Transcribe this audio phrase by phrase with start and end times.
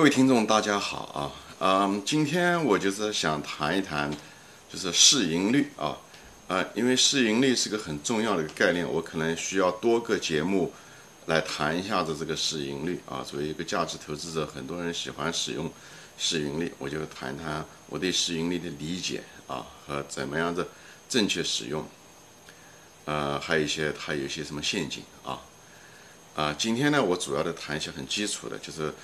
[0.00, 4.10] 各位听众，大家好啊，嗯，今天我就是想谈一谈，
[4.66, 5.94] 就是市盈率啊，
[6.48, 10.72] 啊，因为市盈率是个很重要的一个概念，我可能需要多个节目
[11.26, 13.22] 来谈一下子这个市盈率啊。
[13.22, 15.70] 作为一个价值投资者，很多人喜欢使用
[16.16, 20.66] 市盈率，我就谈谈我对市盈率的理解啊和怎么样子
[21.10, 21.86] 正确使用，
[23.04, 25.42] 呃，还有一些它有一些什么陷阱啊。
[26.34, 28.94] 啊，今天呢，我主要的谈一些很基础的，就是，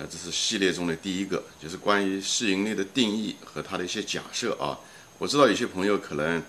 [0.00, 4.80] 呃，这是系列中的第一个，就是关于市盈率的定义和它的一些假设啊。
[5.18, 6.42] 我知道有些朋友可能，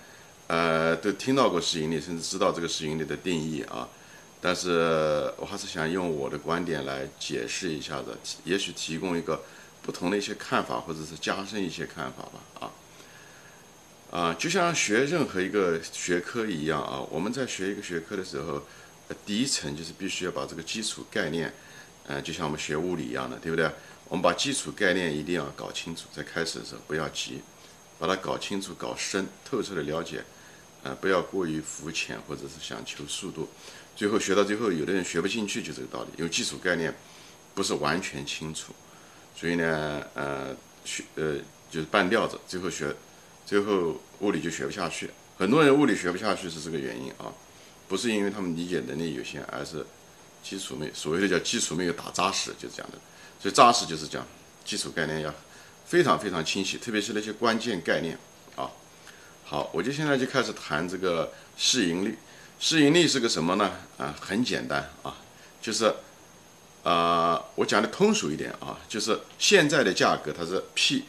[0.46, 3.86] 呃，都听到过市盈率，甚至知道这个市盈率的定义啊。
[4.40, 9.42] 但是我还是想用我的观点来解释一下子，也许提供一个
[9.82, 12.40] 不同的一些看法，或者是加深一些看法吧。
[12.58, 18.62] 啊，啊，就像学任何一个学科一样啊，我们在学一个学科的时候。
[19.26, 21.52] 第一层就是必须要把这个基础概念，
[22.06, 23.70] 呃，就像我们学物理一样的，对不对？
[24.08, 27.40] 我们把基础概念一定要搞清楚，在开始的时候不要急，
[27.98, 30.22] 把它搞清楚、搞深、透彻的了解，
[30.82, 33.48] 呃，不要过于肤浅或者是想求速度，
[33.96, 36.94] 最后学到最后，有的人学不进去，就这个道理，因为基础概念
[37.54, 38.74] 不是完全清楚，
[39.34, 41.36] 所以呢，呃，学呃
[41.70, 42.94] 就是半吊子，最后学，
[43.46, 45.08] 最后物理就学不下去，
[45.38, 47.32] 很多人物理学不下去是这个原因啊。
[47.88, 49.84] 不是因为他们理解能力有限，而是
[50.42, 52.98] 基础没所谓的叫基础没有打扎实，就是这样的。
[53.40, 54.26] 所以扎实就是讲
[54.64, 55.32] 基础概念要
[55.86, 58.18] 非常非常清晰，特别是那些关键概念
[58.56, 58.70] 啊。
[59.44, 62.18] 好，我就现在就开始谈这个市盈率。
[62.58, 63.70] 市盈率是个什么呢？
[63.98, 65.16] 啊，很简单啊，
[65.60, 65.92] 就是
[66.82, 71.04] 啊，我讲的通俗一点啊，就是现在的价格它是 P，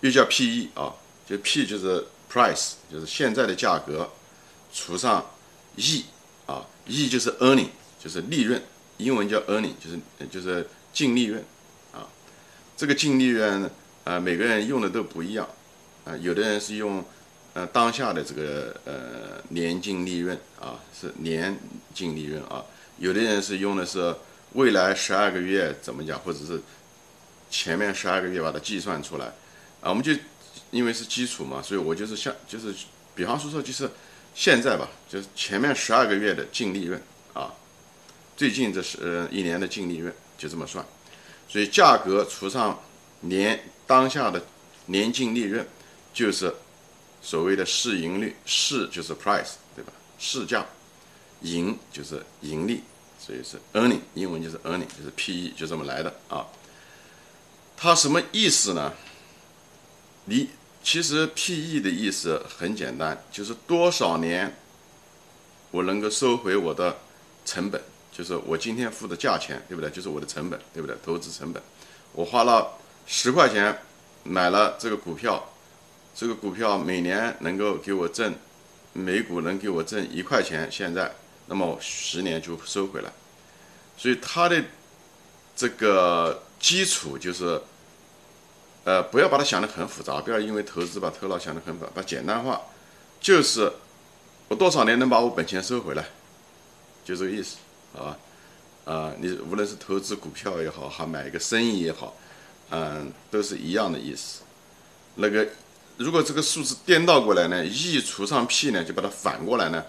[0.00, 0.94] 又叫 PE 啊，
[1.28, 4.10] 就 P 就是 price，就是现在的价格
[4.72, 5.24] 除上。
[5.80, 6.06] E
[6.46, 7.68] 啊，E 就是 earning，
[8.08, 8.58] 就是利润，
[8.96, 9.98] 英文叫 earning，就是
[10.30, 11.44] 就是净利润
[11.92, 12.08] 啊。
[12.74, 13.70] 这个净利润
[14.04, 15.46] 啊，每个人用的都不一样
[16.06, 16.16] 啊。
[16.16, 17.04] 有的人是用
[17.52, 21.54] 呃当下的这个呃年净利润啊，是年
[21.92, 22.64] 净利润啊。
[22.96, 24.16] 有的人是用的是
[24.54, 26.58] 未来十二个月怎么讲，或者是
[27.50, 29.26] 前面十二个月把它计算出来
[29.82, 29.90] 啊。
[29.90, 30.12] 我们就
[30.70, 32.72] 因为是基础嘛，所以我就是像就是
[33.14, 33.86] 比方说说就是。
[34.34, 37.02] 现在吧，就是前面十二个月的净利润，
[38.38, 40.86] 最近这是一年的净利润就这么算，
[41.48, 42.80] 所以价格除上
[43.22, 44.40] 年当下的
[44.86, 45.66] 年净利润，
[46.14, 46.54] 就是
[47.20, 49.92] 所谓的市盈率，市就是 price 对吧？
[50.20, 50.64] 市价，
[51.40, 52.84] 盈就是盈利，
[53.18, 56.46] 所以是 earning，英文就是 earning，就是 P/E 就这么来的啊。
[57.76, 58.94] 它什么意思呢？
[60.26, 60.50] 你。
[60.80, 64.56] 其实 P/E 的意思很简单，就是多少年
[65.72, 66.96] 我能够收回我的
[67.44, 67.82] 成本，
[68.18, 69.88] 就是我今天付的价钱，对不对？
[69.90, 70.96] 就是我的成本，对不对？
[71.04, 71.62] 投资成本，
[72.12, 72.72] 我花了
[73.06, 73.78] 十块钱
[74.24, 75.40] 买了这个股票，
[76.16, 78.34] 这个股票每年能够给我挣
[78.92, 81.14] 每股能给我挣一块钱，现在
[81.46, 83.12] 那么十年就收回来，
[83.96, 84.64] 所以它的
[85.54, 87.62] 这个基础就是。
[88.84, 92.58] 呃，不要把它想得很复杂，不要因为投资把头脑想得很复杂，把简单化，
[93.20, 93.70] 就是
[94.48, 96.06] 我多少年能把我本钱收回来，
[97.04, 97.58] 就这个意思，
[97.92, 98.18] 好吧？
[98.84, 102.16] 啊，你无论是投资股票也好，还买一个生意也好，
[102.70, 104.40] 嗯，都是一样的意思。
[105.16, 105.46] 那个，
[105.96, 109.84] 如果这个数字颠倒过来呢，E 除上 P 呢，就把它反过来呢，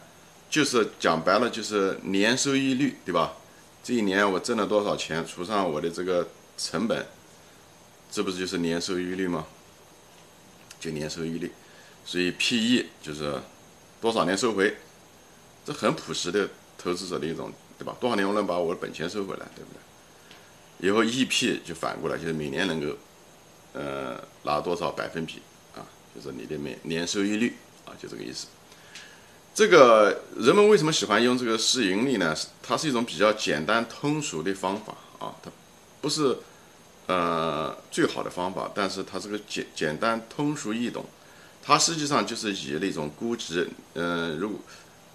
[0.50, 3.34] 就是讲白了就是年收益率，对吧？
[3.82, 6.28] 这一年我挣了多少钱，除上我的这个
[6.58, 7.06] 成本。
[8.12, 9.46] 这不是就是年收益率吗？
[10.80, 11.52] 就年收益率，
[12.04, 13.40] 所以 P/E 就是
[14.02, 14.76] 多少年收回，
[15.64, 17.96] 这很朴实的投资者的一种，对吧？
[18.00, 20.88] 多少年我能把我的本钱收回来，对不对？
[20.88, 22.96] 以后 E/P 就反过来，就是每年能够，
[23.74, 25.42] 呃，拿多少百分比
[25.76, 25.82] 啊？
[26.14, 28.46] 就是你的每年收益率啊，就这个意思。
[29.56, 32.36] 这个人们为什么喜欢用这个市盈率呢？
[32.62, 35.50] 它是一种比较简单通俗的方法啊，它
[36.02, 36.38] 不是。
[37.12, 41.04] 呃，最好的方法，但是它这个简简单通俗易懂，
[41.64, 44.60] 它实际上就是以那种估值，嗯，如果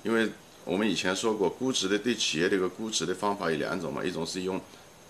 [0.03, 0.29] 因为
[0.65, 4.61] 我们以前说过，估值的对企业这个估值的方法有两种嘛，一种是用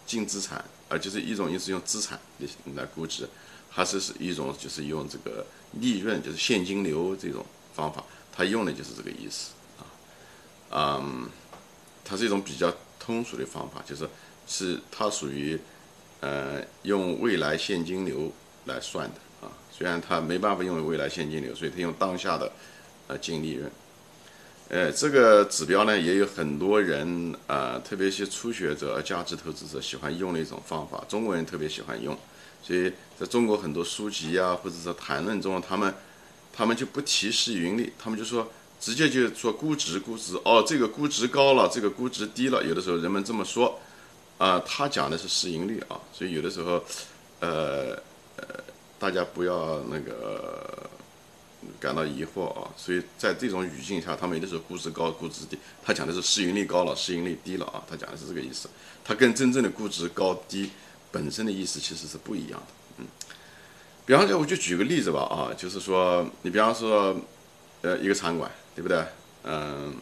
[0.04, 3.28] 净资产，啊，就是一种是用资产来来估值，
[3.70, 5.46] 还是是一种就是用这个
[5.80, 11.28] 利润，就是现金流这种方法，它用的就是这个意思啊，嗯，
[12.04, 14.08] 它是一种比较通俗的方法，就是
[14.46, 15.58] 是它属于。
[16.20, 18.32] 呃，用未来现金流
[18.64, 22.50] 来算的啊，虽然它没办法用未来现金流，所以它用当下的
[23.08, 23.70] 呃净利润。
[24.74, 32.18] 呃，这个指标呢，也有很多人啊，特别一些初学者、价值投资者喜欢用的一种方法，中国人特别喜欢用。
[32.60, 35.94] 所以在中国很多书籍啊，或者说谈论中，他们
[36.52, 38.50] 他们就不提市盈率，他们就说
[38.80, 42.64] 直接就说估值，估值哦，这个估值高了，这个估值低了。
[42.64, 43.78] 有的时候人们这么说，
[44.38, 46.82] 啊，他讲的是市盈率啊，所以有的时候，
[47.38, 47.94] 呃
[48.38, 48.44] 呃，
[48.98, 50.63] 大家不要那个。
[51.84, 58.70] 感到疑惑啊，所以在这种语境下，他们有的时候估值高、估值低，他讲的是市盈率高了、市盈率低了啊，他讲的是这个意思，
[59.04, 60.70] 他跟真正的估值高低
[61.12, 62.66] 本身的意思其实是不一样的。
[62.98, 63.06] 嗯，
[64.06, 67.14] 比方说，我就举个例子吧啊，就是说，你比方说，
[67.82, 69.04] 呃，一个餐馆，对不对？
[69.42, 69.94] 嗯，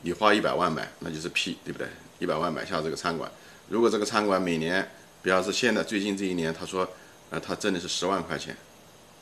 [0.00, 1.86] 你花一百万买，那就是 P，对不对？
[2.18, 3.30] 一百万买下这个餐馆，
[3.68, 4.88] 如果这个餐馆每年，
[5.22, 6.88] 比方说现在最近这一年，他说，
[7.28, 8.56] 呃，他挣的是十万块钱，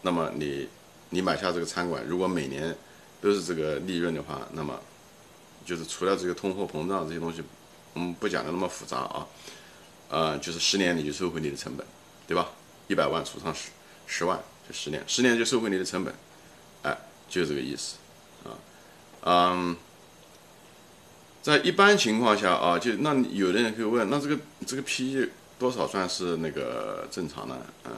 [0.03, 0.69] 那么你。
[1.11, 2.77] 你买下这个餐馆，如果每年
[3.21, 4.79] 都是这个利润的话，那么
[5.65, 7.43] 就是除了这个通货膨胀这些东西，
[7.95, 9.27] 我们不讲的那么复杂啊，
[10.09, 11.87] 呃，就是十年你就收回你的成本，
[12.27, 12.49] 对吧？
[12.89, 13.71] 一百万除上十
[14.07, 14.39] 十万，
[14.69, 16.13] 就十年，十年就收回你的成本，
[16.83, 16.97] 哎，
[17.29, 17.97] 就这个意思
[18.45, 18.51] 啊，
[19.23, 19.77] 嗯，
[21.41, 27.57] 在一般情况下啊，就那有的人会问，那这个这个 PE 多少算是那个正常的？
[27.85, 27.93] 嗯。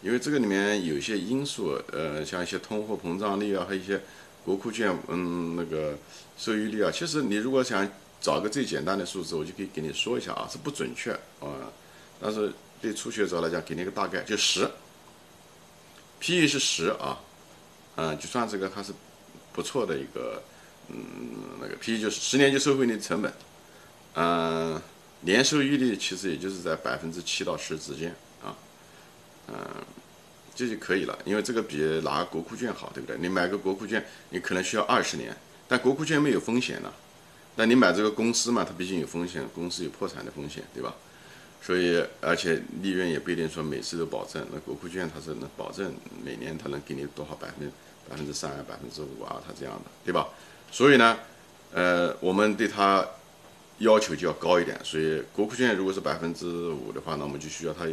[0.00, 4.00] 因为这个里面有些因素，呃，像一些通货膨胀率啊，还有一些
[4.44, 5.98] 国库券，嗯，那个
[6.36, 6.90] 收益率啊。
[6.90, 7.86] 其实你如果想
[8.20, 11.72] 找个最简单的数字，我就可以给你说一下啊，是不准确啊。
[12.20, 14.68] 但是对初学者来讲，给你个大概，就十
[16.20, 17.18] ，P/E 是十啊，
[17.96, 18.92] 嗯，就算这个还是
[19.52, 20.40] 不错的一个，
[20.88, 20.96] 嗯，
[21.60, 23.32] 那个 P/E 就是十年就收回你的成本，
[24.14, 24.80] 嗯，
[25.22, 28.14] 年收益率其实也就是在百分之七到十之间。
[29.48, 29.56] 嗯，
[30.54, 33.16] 这就可以了，因为这个比拿国库券好，对不对？
[33.18, 35.34] 你买个国库券，你可能需要二十年，
[35.66, 36.92] 但国库券没有风险呢。
[37.56, 40.94] 那你买这个公司嘛，它毕竟有风险，公司有破产的风险，对吧？
[41.60, 44.46] 所以，而且利润也不一定说每次都保证。
[44.52, 45.92] 那国库券它是能保证
[46.24, 47.70] 每年它能给你多少百分
[48.08, 50.28] 百分之三啊，百分之五啊，它这样的，对吧？
[50.70, 51.18] 所以呢，
[51.72, 53.04] 呃，我们对它
[53.78, 54.78] 要求就要高一点。
[54.84, 57.86] 所以国库券如果是百分之五的话，那我们就需要它。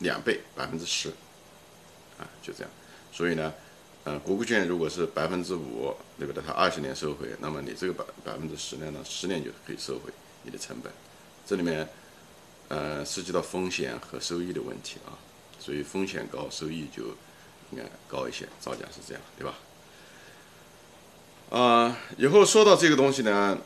[0.00, 1.08] 两倍百分之十，
[2.18, 2.70] 啊，就这样。
[3.12, 3.52] 所以呢，
[4.04, 6.42] 呃，国库券如果是百分之五，对不对？
[6.46, 10.12] 它二十年收回，那么你这个百百分之十呢，十年就可以收回
[10.42, 10.92] 你的成本。
[11.46, 11.88] 这里面，
[12.68, 15.16] 呃，涉及到风险和收益的问题啊，
[15.58, 17.04] 所以风险高，收益就
[17.70, 19.54] 应该高一些，造价是这样，对吧？
[21.50, 23.58] 啊，以后说到这个东西呢。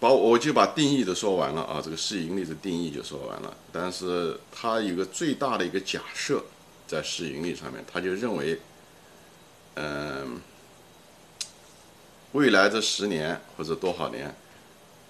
[0.00, 3.56] 把我就把定义都说完了啊，这个市盈率的定义就说完了。
[3.72, 6.40] 但是它有个最大的一个假设，
[6.86, 8.60] 在市盈率上面，他就认为，
[9.74, 10.40] 嗯，
[12.30, 14.32] 未来这十年或者多少年，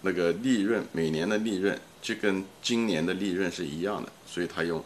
[0.00, 4.82] 那个利润每年的利润就跟今年的利润是一样的，所以他用，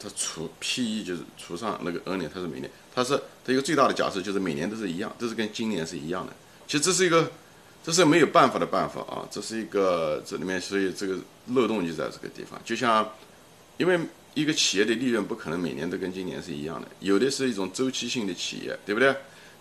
[0.00, 6.32] 他除 P/E 就是除上那个 N 年，它是每年，它是它一个最大的假设就是每年都是一样，都是跟今年是一样的。
[6.66, 7.30] 其实这是一个。
[7.86, 9.22] 这是没有办法的办法啊！
[9.30, 11.16] 这是一个这里面，所以这个
[11.54, 12.60] 漏洞就在这个地方。
[12.64, 13.08] 就像，
[13.76, 13.96] 因为
[14.34, 19.14] 一个企业的利润不可能每年都跟今年是一样的，有的是一种周期性的企业，对不对？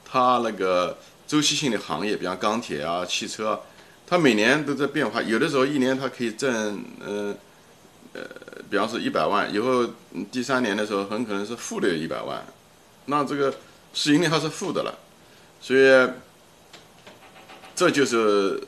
[0.04, 3.62] 它那个周期性的行业，比方钢铁啊、汽车，
[4.07, 5.21] 它每年都在变化。
[5.21, 7.38] 有的时候一年它可以挣，嗯，
[8.13, 8.21] 呃，
[8.71, 9.88] 比方说一百万，以后
[10.31, 12.44] 第三年的时候很可能是负的一百万，
[13.06, 13.54] 那这个
[13.94, 14.97] 市盈率它是负的了，
[15.61, 16.09] 所以。
[17.76, 18.62] 这就是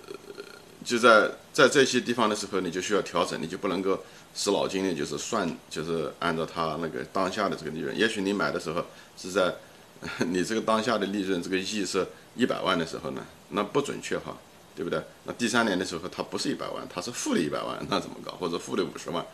[0.84, 7.98] 就在在这些地方的时候，你就需要调整，你就不能够死脑筋的，就是算，就是按照它那个当下的这个利润。
[7.98, 8.86] 也许你买的时候
[9.18, 9.56] 是在
[10.28, 14.38] 你这个当下的利润这个亿是一百万的时候呢，那不准确哈，
[14.76, 15.02] 对不对？
[15.24, 18.34] 那第三年的时候它不是一百万，它是负的一百万， 那怎么搞？
[18.34, 19.26] 或者负的五十万？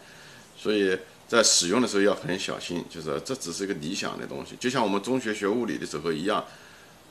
[0.55, 6.45] 所以在使用的时候要很小心，就是这只是一个理想的东西，就像我们中学学物理的时候一样，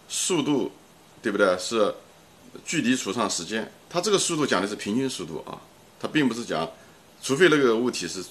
[0.09, 0.71] 速度，
[1.21, 1.59] 对不对？
[1.59, 1.93] 是。
[2.65, 5.61] 距离除上时间，它这个速度讲的是平均速度啊，
[6.01, 6.69] 它并不是讲，
[7.23, 8.23] 除非那个物体是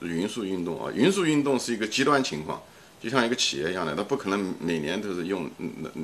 [0.00, 2.62] 匀速运动啊，匀速运动是一个极端情况，
[3.00, 5.50] 就像一个企业一样的，它不可能每年都是用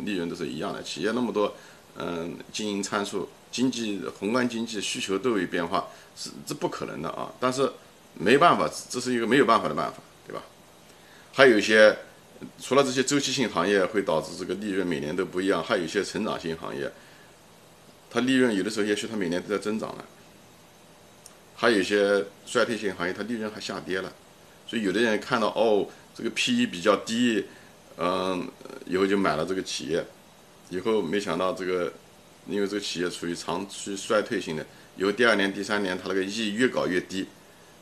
[0.05, 1.55] 利润都是一样的，企业那么多，
[1.99, 7.33] 嗯，经营参数、经济宏观经济需求都有变化，是这不可能的啊。
[7.41, 7.71] 但是
[8.15, 10.43] 没办法，这是一个没有办法的办法，对吧？
[11.33, 11.97] 还有一些，
[12.61, 16.91] 除了这些周期性行业会导致这个利润每年都不一样，还有一些成长性行业。
[18.13, 20.05] 它利润有的时候也许它每年都在增长了，
[21.57, 24.13] 还有一些衰退性行业，它利润还下跌了，
[24.67, 27.47] 所以有的人看到哦，这个 P/E 比较低，
[27.97, 28.47] 嗯，
[28.85, 30.05] 以后就买了这个企业，
[30.69, 31.91] 以后没想到这个，
[32.47, 34.67] 因为这个企业处于长期衰退性的，
[34.99, 37.27] 以后第二年、第三年它那个 E 越搞越低，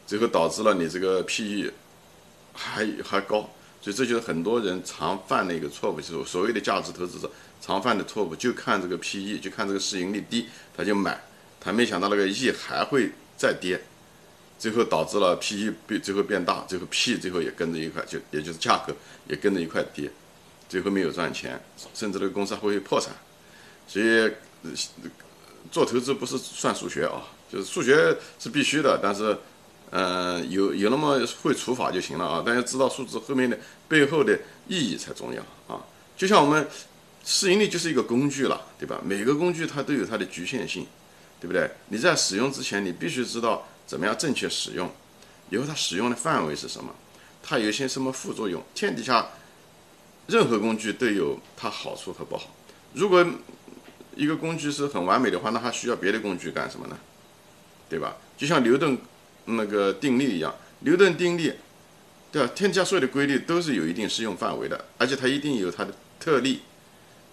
[0.06, 1.72] 最后导致了你这个 PE
[2.52, 10.46] 还还高，所以这就是很多人常犯的一个错误，就是所谓的价值投资者常犯的错误，就看这个 PE，就看这个市盈率低，
[10.76, 11.20] 他就买，
[11.60, 13.80] 他没想到那个 E 还会再跌。
[14.58, 18.94] 最后导致了 P/E 变最后变大，最后 P 最后也跟着一块，就也就是价格
[19.26, 20.10] 也跟着一块跌，
[20.68, 21.58] 最后没有赚钱，
[21.94, 23.14] 甚至那个公司还会破产。
[23.88, 24.30] 所以
[25.72, 29.34] 做投资不是算数学啊，就是数学是必须的，但是
[29.90, 35.80] 嗯有有那么会除法就行了啊，大家知道数字后面的背后的意义才重要啊。
[36.16, 36.68] 就像我们
[37.25, 39.00] 市盈率就是一个工具了，对吧？
[39.04, 40.87] 每个工具它都有它的局限性，
[41.40, 41.70] 对不对？
[41.88, 43.66] 你在使用之前，你必须知道。
[43.87, 44.88] 怎么样正确使用？
[45.50, 46.94] 以后它使用的范围是什么？
[47.42, 48.62] 它有些什么副作用？
[48.73, 49.30] 天底下
[50.28, 52.54] 任何工具都有它好处和不好。
[52.94, 53.26] 如果
[54.14, 56.97] 一个工具是很完美的话，那它需要别的工具干什么呢？
[57.88, 58.16] 对吧？
[58.38, 58.97] 就像牛顿
[59.57, 61.52] 那个定律一样，牛顿定律，
[62.33, 62.50] 对吧？
[62.54, 66.61] 天底下所有的规律都是有一定适用范围的，而且它一定有它的特例。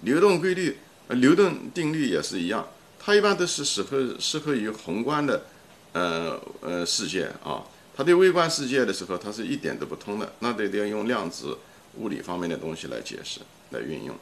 [0.02, 2.68] 牛顿规律、呃牛顿定律也是一样，
[3.00, 5.46] 它一般都是适合适合于宏观的。
[5.94, 7.64] 呃呃，世界啊，
[7.96, 11.58] 它对微观世界的时候，它是一点都不通的，那得得要用量子
[11.96, 13.40] 物理方面的东西来解释、
[13.72, 14.16] 来运用，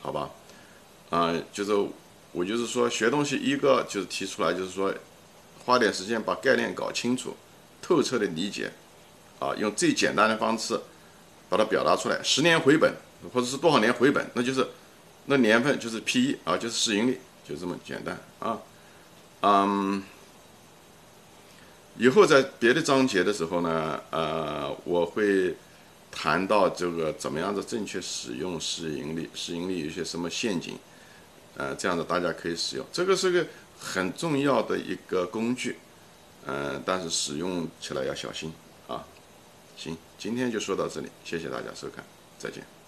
[0.00, 0.30] 好吧？
[1.10, 1.72] 啊，就是
[2.32, 4.94] 我就是说学东西，一个就是提出来，就是说
[5.70, 7.36] 花点时间把概念搞清楚、
[7.80, 8.72] 透彻的理解，
[9.38, 10.76] 啊，用最简单的方式
[11.48, 12.92] 把它表达出来，十年回本
[13.32, 14.66] 或者是多少年回本，那就是
[15.26, 18.58] 那年份就是 P/E 啊，就是市盈率，就这么简单啊，
[19.42, 20.02] 嗯。
[21.96, 25.54] 以后在别的章节的时候呢，呃，我会
[26.10, 30.78] 谈到这个怎么样子正确使用市盈率，市盈率有些什么陷阱，
[31.56, 32.86] 呃，这样子大家可以使用。
[32.90, 33.46] 这个是个
[33.80, 35.78] 很重要的一个工具，
[36.46, 38.52] 嗯，但是使用起来要小心
[38.86, 39.04] 啊。
[39.76, 42.04] 行，今天就说到这里，谢谢大家收看，
[42.38, 42.79] 再见。